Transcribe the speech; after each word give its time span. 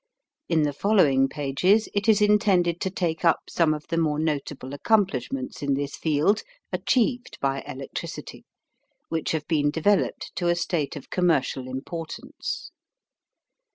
In 0.49 0.63
the 0.63 0.73
following 0.73 1.27
pages 1.29 1.87
it 1.93 2.09
is 2.09 2.23
intended 2.23 2.81
to 2.81 2.89
take 2.89 3.23
up 3.23 3.41
some 3.47 3.71
of 3.71 3.85
the 3.89 3.99
more 3.99 4.17
notable 4.17 4.73
accomplishments 4.73 5.61
in 5.61 5.75
this 5.75 5.95
field 5.95 6.41
achieved 6.73 7.37
by 7.39 7.61
electricity, 7.67 8.43
which 9.09 9.31
have 9.33 9.47
been 9.47 9.69
developed 9.69 10.31
to 10.37 10.47
a 10.47 10.55
state 10.55 10.95
of 10.95 11.11
commercial 11.11 11.67
importance. 11.67 12.71